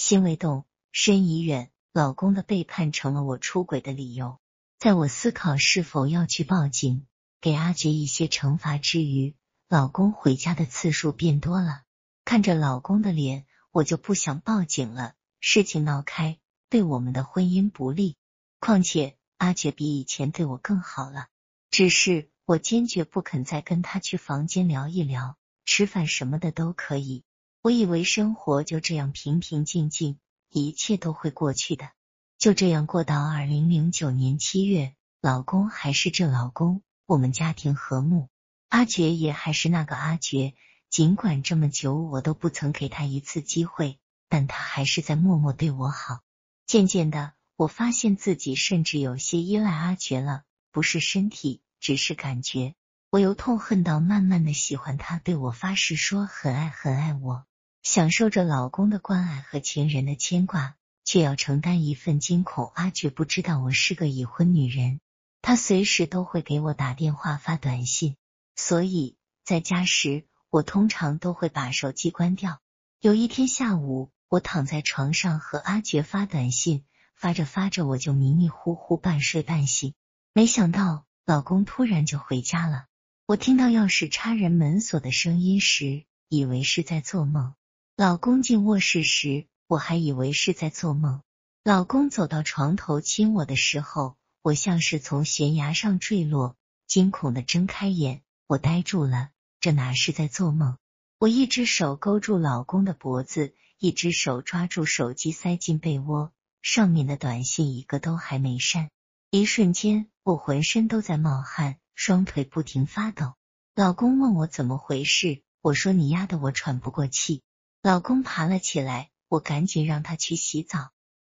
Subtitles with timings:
[0.00, 1.70] 心未动，身已远。
[1.92, 4.38] 老公的背叛成了我出轨的理由。
[4.78, 7.06] 在我思考是否要去报警，
[7.42, 9.36] 给阿杰一些惩罚之余，
[9.68, 11.82] 老公回家的次数变多了。
[12.24, 15.12] 看着老公的脸，我就不想报警了。
[15.38, 16.38] 事情闹开，
[16.70, 18.16] 对我们的婚姻不利。
[18.58, 21.26] 况且阿杰比以前对我更好了，
[21.70, 25.36] 只是我坚决不肯再跟他去房间聊一聊，
[25.66, 27.22] 吃饭什么的都可以。
[27.62, 30.18] 我以为生活就这样平平静静，
[30.48, 31.90] 一切都会过去的。
[32.38, 38.30] 就这样过到二零零九年七月，老公还是这老公，我们家庭和睦，
[38.70, 40.54] 阿珏也还是那个阿珏。
[40.88, 43.98] 尽管这么久我都不曾给他一次机会，
[44.30, 46.20] 但他还是在默默对我好。
[46.66, 52.74] 渐渐的，我发现自己甚至有些依赖阿珏了，不是身体，只是感觉。
[53.10, 57.44] 我由痛恨到慢慢的喜欢他，对我发誓说很爱很爱我。
[57.82, 62.70] 享受着老公的关爱和情人的牵挂，却要承担一份惊恐。
[62.74, 65.00] 阿珏不知道我是个已婚女人，
[65.42, 68.16] 他随时都会给我打电话、发短信，
[68.54, 72.60] 所以在家时我通常都会把手机关掉。
[73.00, 76.84] 有一天下午，我躺在床上和阿珏发短信，
[77.16, 79.94] 发着发着我就迷迷糊糊半睡半醒，
[80.34, 82.84] 没想到老公突然就回家了。
[83.26, 87.54] 我听到钥匙插人门锁的声音时，以为是在做梦。
[88.00, 91.20] 老公进卧室时，我还以为是在做梦。
[91.62, 96.56] 老公走到床头亲我的时候，我像是从悬崖上坠落，
[96.86, 99.28] 惊恐的睁开眼，我呆住了。
[99.60, 100.78] 这哪是在做梦？
[101.18, 108.88] 我一只手勾住老公的脖子，一只手抓住手机塞进被窝，上面的短信一个都还没删。
[109.30, 113.34] 一瞬间，我浑身都在冒汗，双腿不停发抖。
[113.74, 117.42] 老公问我怎么回事，我说你压得我喘不过气。
[117.82, 120.90] 老公爬了起来，我赶紧让他去洗澡。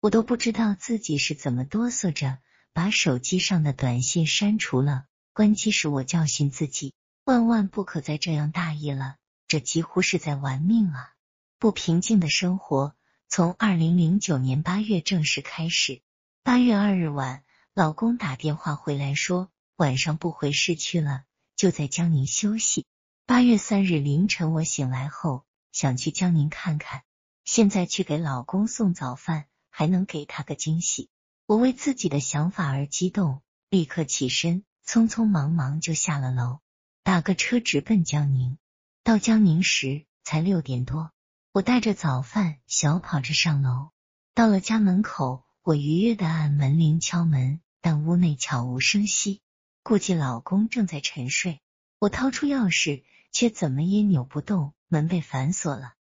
[0.00, 2.38] 我都不知道自己是怎么哆嗦着
[2.72, 5.06] 把手机上的短信删除了。
[5.32, 6.92] 关机时，我教训自己，
[7.24, 9.14] 万万不可再这样大意了，
[9.46, 11.12] 这几乎是在玩命啊！
[11.60, 12.96] 不平静的生活
[13.28, 16.02] 从二零零九年八月正式开始。
[16.42, 17.44] 八月二日晚，
[17.74, 21.22] 老公打电话回来说晚上不回市区了，
[21.54, 22.86] 就在江宁休息。
[23.24, 25.44] 八月三日凌晨，我醒来后。
[25.74, 27.02] 想去江宁看看，
[27.44, 31.10] 现在去给老公送早饭，还能给他个惊喜。
[31.46, 36.60] 我为自己的想法而激动，立刻起身，匆匆忙忙就下了楼，
[37.02, 38.56] 打个车直奔江宁。
[39.02, 41.10] 到江宁时才六点多，
[41.50, 43.90] 我带着早饭小跑着上楼。
[44.32, 49.42] 到了家门口，我愉悦的按门铃敲门，但屋内悄无声息，
[49.82, 51.60] 估计老公正在沉睡。
[51.98, 53.02] 我掏出钥匙，
[53.32, 54.72] 却怎么也扭不动。
[54.88, 55.94] 门被反锁了，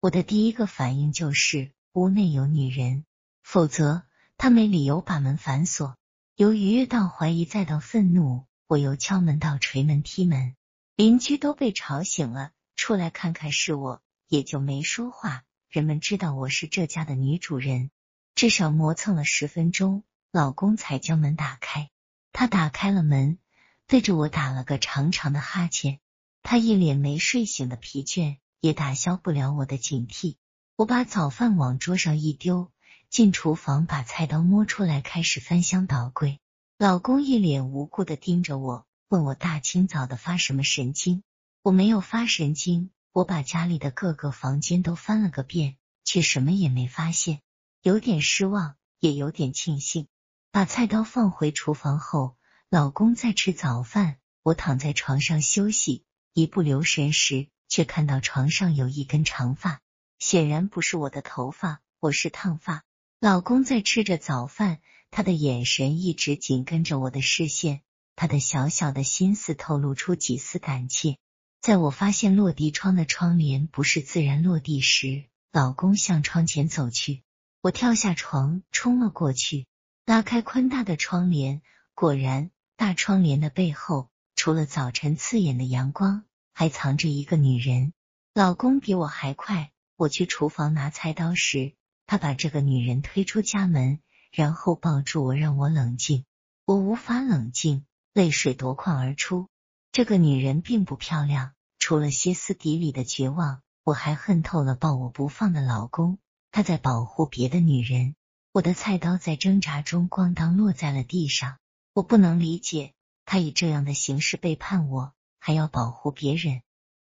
[0.00, 3.04] 我的第一个反应就是屋内有女人，
[3.42, 4.02] 否则
[4.36, 5.96] 他没理由把门反锁。
[6.36, 10.56] 由愉悦到怀疑再到愤怒，我由敲门到捶门踢门，
[10.96, 15.44] 邻居都被吵醒了，出来看看是我，也就没说话。
[15.68, 17.90] 人们知道我是这家的女主人，
[18.34, 20.02] 至少磨蹭了十分钟，
[20.32, 21.88] 老公才将门打开。
[22.32, 23.38] 他打开了门，
[23.86, 26.00] 对着我打了个长长的哈欠。
[26.44, 30.36] 他一脸没睡醒的疲倦，也打消不了我的警惕。
[30.76, 32.70] 我把早饭往桌上一丢，
[33.08, 36.38] 进厨房把菜刀摸出来，开始翻箱倒柜。
[36.76, 41.22] 老公一脸无辜的盯着我，问我大清早的发什么神经？
[41.62, 47.40] 我没有发神经，我把家里的各个房间都翻了个遍，却什么也没发现，
[47.80, 50.08] 有点失望，也有点庆幸。
[50.50, 52.36] 把菜刀放回厨房后，
[52.68, 56.04] 老公在吃早饭，我躺在床上休息。
[56.36, 59.80] 一不留神时，却看到床上有一根长发，
[60.18, 62.82] 显然不是我的头发，我是烫发。
[63.20, 64.80] 老公在吃着早饭，
[65.12, 67.82] 他的眼神一直紧跟着我的视线，
[68.16, 71.18] 他的小小的心思透露出几丝胆怯。
[71.60, 77.22] 在我发现落地窗的窗帘不是自然落地时，老公向窗前走去，
[77.60, 79.68] 我跳下床冲了过去，
[80.04, 81.62] 拉开宽大的窗帘，
[81.94, 84.08] 果然大窗帘的背后。
[84.36, 86.24] 除了早晨刺眼的阳光，
[86.54, 87.92] 还藏着一个女人。
[88.32, 89.70] 老公比我还快。
[89.96, 91.74] 我去厨房拿菜刀时，
[92.06, 94.00] 他把这个女人推出家门，
[94.32, 96.24] 然后抱住我，让我冷静。
[96.64, 99.48] 我无法冷静，泪水夺眶而出。
[99.92, 106.18] 这个女人并不漂亮，除了歇斯底里的绝望，我还恨透了抱我不放的老公。
[106.50, 108.16] 他在保护别的女人。
[108.50, 111.58] 我的菜刀在挣扎中咣当落在了地上。
[111.92, 112.92] 我不能理解。
[113.24, 115.13] 他以这样的形式背叛我，
[115.46, 116.62] 还要保护别人。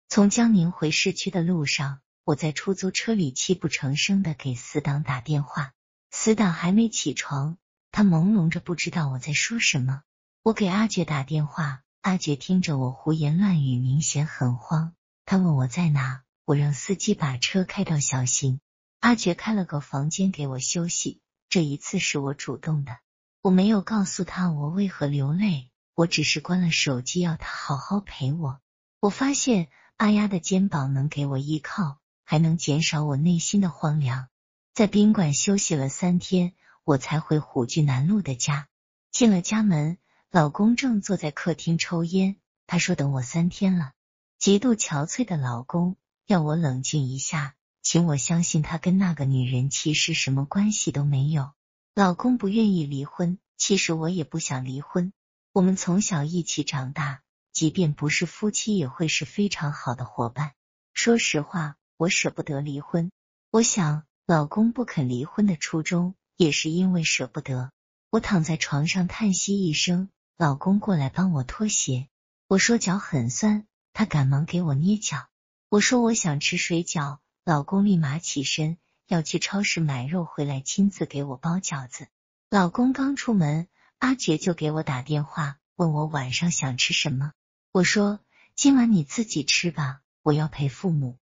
[0.06, 5.72] 从江宁回市区的路上，我在出租车里泣不成声的给死党打电话，
[6.10, 7.56] 死党还没起床，
[7.90, 10.02] 他朦胧着不知道我在说什么。
[10.42, 14.92] 我给阿珏打电话，阿珏听着我胡言乱语，明显很慌。
[15.24, 18.60] 他问我在哪，我让司机把车开到小新。
[19.00, 21.22] 阿珏开了个房间给我休息。
[21.48, 22.98] 这一次是我主动的，
[23.40, 28.60] 我没有告诉他我为何流泪，我只是关了手机，要他好好陪我。
[29.00, 29.66] 我发现
[29.96, 31.98] 阿丫的肩膀能给我依靠。
[32.30, 34.28] 还能减少我内心的荒凉。
[34.74, 36.52] 在宾馆休息了三天，
[36.84, 38.68] 我才回虎踞南路的家。
[39.10, 39.96] 进了家门，
[40.30, 42.36] 老公正坐在客厅抽烟。
[42.66, 43.92] 他说等我三天了。
[44.38, 45.96] 极度憔悴的老公
[46.26, 51.52] 要我冷静一下，请我相信他跟那个女人其实什么关系都没有。
[51.94, 55.14] 老公不愿意离婚，其实我也不想离婚。
[55.58, 57.20] 我们从小一起长大，
[57.50, 60.52] 即便不是夫妻，也会是非常好的伙伴。
[60.94, 61.74] 说实话。
[61.96, 63.10] 我舍不得离婚，
[63.50, 67.72] 我想老公不肯离婚的初衷也是因为舍不得。
[68.08, 72.06] 我躺在床上叹息一声，老公过来帮我脱鞋。
[72.46, 75.26] 我说脚很酸，他赶忙给我捏脚。
[75.68, 78.78] 我说我想吃水饺，老公立马起身
[79.08, 82.06] 要去超市买肉回来亲自给我包饺子。
[82.48, 83.66] 老公刚出门，
[83.98, 87.32] 阿杰就给我打电话问我晚上想吃什么。
[87.72, 88.20] 我说
[88.54, 91.18] 今晚你自己吃吧，我要陪父母。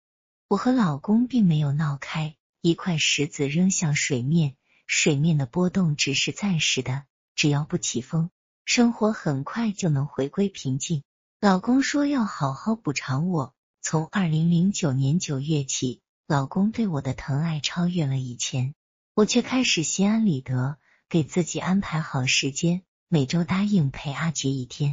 [0.48, 4.56] 我和老公并没有闹开，一块石子扔向水面，
[4.88, 7.04] 水面的波动只是暂时的，
[7.36, 8.30] 只要不起风，
[8.66, 11.04] 生活很快就能回归平静。
[11.40, 13.54] 老公说要好好补偿我。
[13.82, 18.76] 从二零零九年九月起，老公对我的疼爱超越了以前，
[19.14, 20.78] 我却开始心安理得，
[21.12, 24.90] 给自己安排好时间，每周答应陪阿杰一天。